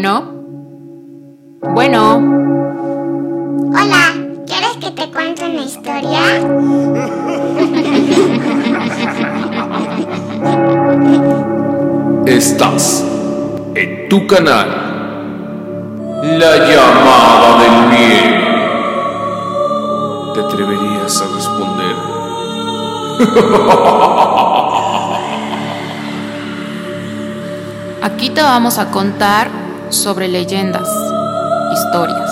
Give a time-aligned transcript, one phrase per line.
[0.00, 0.22] Bueno.
[1.74, 2.22] Bueno.
[3.70, 4.14] Hola,
[4.46, 6.20] ¿quieres que te cuente una historia?
[12.26, 13.04] Estás
[13.74, 14.68] en tu canal.
[16.22, 18.38] La llamada del miedo.
[20.32, 21.96] ¿Te atreverías a responder?
[28.00, 29.57] Aquí te vamos a contar
[29.90, 30.88] sobre leyendas,
[31.72, 32.30] historias,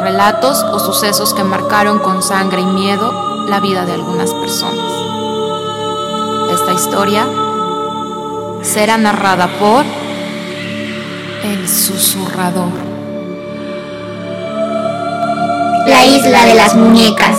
[0.00, 4.84] relatos o sucesos que marcaron con sangre y miedo la vida de algunas personas.
[6.52, 7.26] Esta historia
[8.62, 9.84] será narrada por
[11.44, 12.72] el susurrador.
[15.86, 17.38] La isla de las muñecas.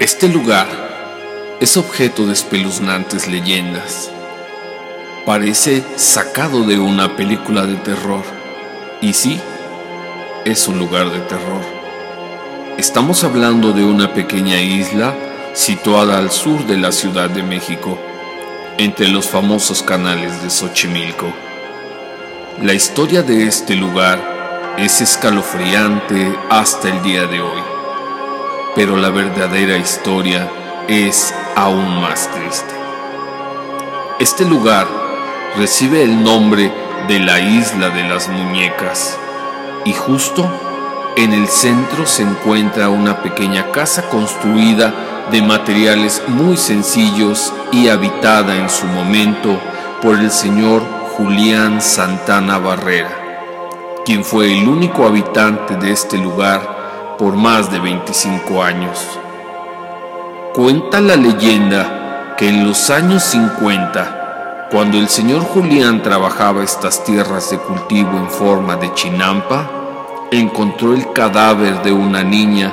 [0.00, 0.66] Este lugar
[1.60, 4.10] es objeto de espeluznantes leyendas.
[5.26, 8.22] Parece sacado de una película de terror.
[9.02, 9.38] Y sí,
[10.46, 11.60] es un lugar de terror.
[12.78, 15.14] Estamos hablando de una pequeña isla
[15.52, 17.98] situada al sur de la Ciudad de México,
[18.78, 21.30] entre los famosos canales de Xochimilco.
[22.62, 27.62] La historia de este lugar es escalofriante hasta el día de hoy,
[28.74, 30.50] pero la verdadera historia
[30.88, 32.74] es aún más triste.
[34.18, 35.09] Este lugar
[35.56, 36.72] recibe el nombre
[37.08, 39.18] de la Isla de las Muñecas
[39.84, 40.48] y justo
[41.16, 44.94] en el centro se encuentra una pequeña casa construida
[45.30, 49.58] de materiales muy sencillos y habitada en su momento
[50.02, 50.82] por el señor
[51.16, 53.10] Julián Santana Barrera,
[54.04, 58.98] quien fue el único habitante de este lugar por más de 25 años.
[60.54, 64.19] Cuenta la leyenda que en los años 50,
[64.70, 69.68] cuando el señor Julián trabajaba estas tierras de cultivo en forma de chinampa,
[70.30, 72.72] encontró el cadáver de una niña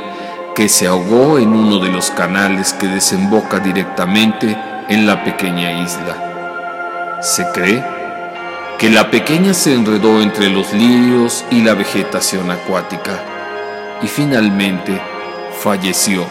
[0.54, 4.56] que se ahogó en uno de los canales que desemboca directamente
[4.90, 7.18] en la pequeña isla.
[7.22, 7.84] Se cree
[8.78, 13.24] que la pequeña se enredó entre los lirios y la vegetación acuática
[14.04, 15.02] y finalmente
[15.64, 16.26] falleció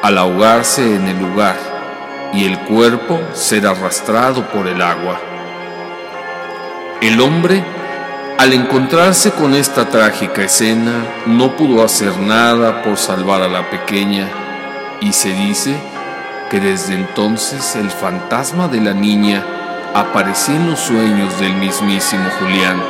[0.00, 1.71] al ahogarse en el lugar
[2.32, 5.20] y el cuerpo ser arrastrado por el agua.
[7.00, 7.64] El hombre
[8.42, 14.26] al encontrarse con esta trágica escena, no pudo hacer nada por salvar a la pequeña
[15.00, 15.76] y se dice
[16.50, 19.44] que desde entonces el fantasma de la niña
[19.94, 22.82] aparecía en los sueños del mismísimo Julián.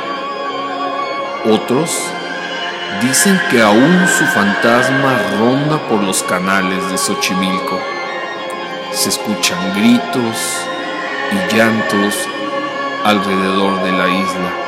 [1.45, 1.99] Otros
[3.03, 7.92] dicen que aún su fantasma ronda por los canales de Xochimilco.
[8.93, 10.37] Se escuchan gritos
[11.31, 12.15] y llantos
[13.03, 14.63] alrededor de la isla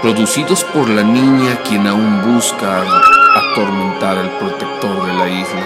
[0.00, 2.84] producidos por la niña quien aún busca
[3.36, 5.64] atormentar al protector de la isla.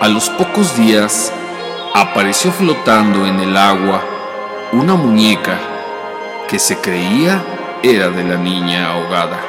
[0.00, 1.32] A los pocos días
[1.94, 4.02] apareció flotando en el agua
[4.72, 5.58] una muñeca
[6.48, 7.42] que se creía
[7.82, 9.40] era de la niña ahogada.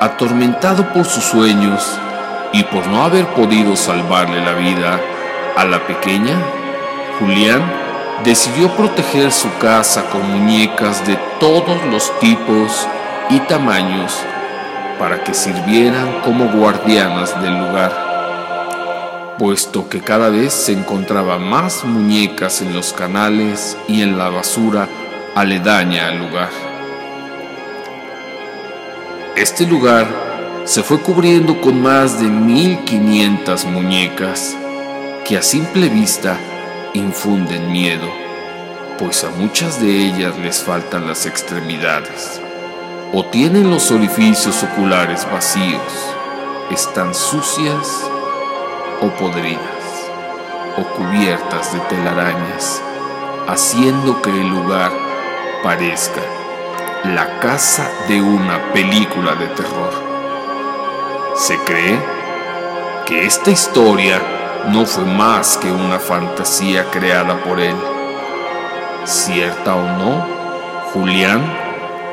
[0.00, 2.00] Atormentado por sus sueños
[2.56, 4.98] y por no haber podido salvarle la vida
[5.56, 6.40] a la pequeña,
[7.18, 7.60] Julián
[8.24, 12.88] decidió proteger su casa con muñecas de todos los tipos
[13.28, 14.16] y tamaños
[14.98, 17.92] para que sirvieran como guardianas del lugar,
[19.38, 24.88] puesto que cada vez se encontraban más muñecas en los canales y en la basura
[25.34, 26.48] aledaña al lugar.
[29.36, 30.25] Este lugar
[30.66, 34.56] se fue cubriendo con más de 1500 muñecas
[35.24, 36.36] que a simple vista
[36.92, 38.08] infunden miedo,
[38.98, 42.40] pues a muchas de ellas les faltan las extremidades,
[43.12, 46.14] o tienen los orificios oculares vacíos,
[46.72, 48.02] están sucias
[49.00, 49.60] o podridas,
[50.78, 52.82] o cubiertas de telarañas,
[53.46, 54.90] haciendo que el lugar
[55.62, 56.22] parezca
[57.04, 60.15] la casa de una película de terror.
[61.36, 61.98] Se cree
[63.04, 64.22] que esta historia
[64.68, 67.76] no fue más que una fantasía creada por él.
[69.04, 70.26] Cierta o no,
[70.94, 71.42] Julián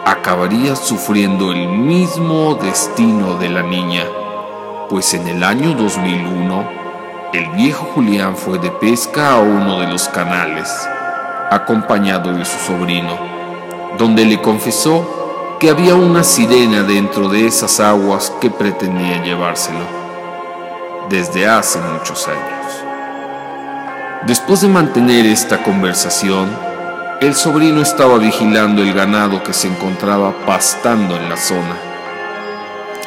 [0.05, 4.03] acabaría sufriendo el mismo destino de la niña,
[4.89, 6.69] pues en el año 2001,
[7.31, 10.69] el viejo Julián fue de pesca a uno de los canales,
[11.49, 13.17] acompañado de su sobrino,
[13.97, 15.22] donde le confesó
[15.63, 19.79] que había una sirena dentro de esas aguas que pretendía llevárselo
[21.09, 22.83] desde hace muchos años.
[24.27, 26.49] Después de mantener esta conversación,
[27.21, 31.77] El sobrino estaba vigilando el ganado que se encontraba pastando en la zona.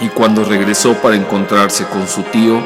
[0.00, 2.62] Y cuando regresó para encontrarse con su tío,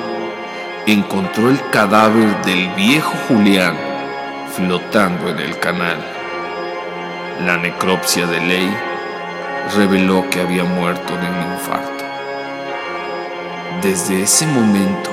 [0.86, 3.74] encontró el cadáver del viejo Julián
[4.54, 5.98] flotando en el canal.
[7.44, 8.89] La necropsia de ley
[9.74, 12.04] reveló que había muerto de un infarto.
[13.82, 15.10] Desde ese momento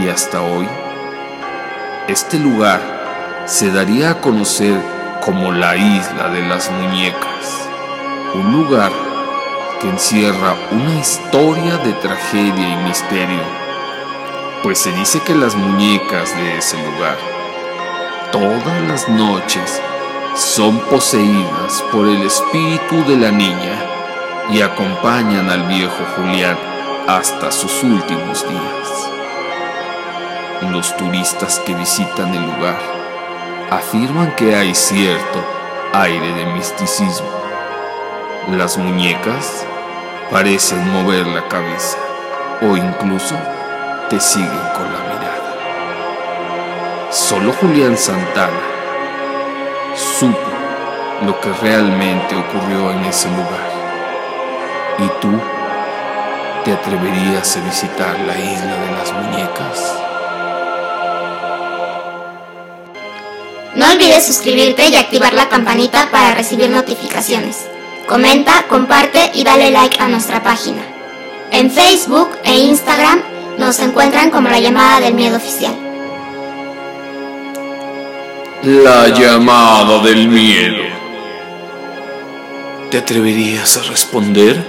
[0.00, 0.68] y hasta hoy,
[2.08, 2.80] este lugar
[3.46, 4.80] se daría a conocer
[5.24, 7.68] como la isla de las muñecas,
[8.34, 8.90] un lugar
[9.80, 13.42] que encierra una historia de tragedia y misterio,
[14.62, 17.16] pues se dice que las muñecas de ese lugar
[18.32, 19.82] todas las noches
[20.34, 23.84] son poseídas por el espíritu de la niña
[24.50, 26.56] y acompañan al viejo Julián
[27.06, 29.10] hasta sus últimos días.
[30.70, 32.78] Los turistas que visitan el lugar
[33.70, 35.44] afirman que hay cierto
[35.92, 37.28] aire de misticismo.
[38.48, 39.66] Las muñecas
[40.30, 41.98] parecen mover la cabeza
[42.62, 43.36] o incluso
[44.08, 45.52] te siguen con la mirada.
[47.10, 48.71] Solo Julián Santana
[49.96, 50.38] supo
[51.24, 53.70] lo que realmente ocurrió en ese lugar.
[54.98, 55.30] ¿Y tú
[56.64, 59.94] te atreverías a visitar la isla de las muñecas?
[63.74, 67.66] No olvides suscribirte y activar la campanita para recibir notificaciones.
[68.06, 70.82] Comenta, comparte y dale like a nuestra página.
[71.50, 73.22] En Facebook e Instagram
[73.58, 75.91] nos encuentran como la llamada del miedo oficial.
[78.64, 80.84] La llamada del miedo.
[82.92, 84.64] ¿Te atreverías a responder?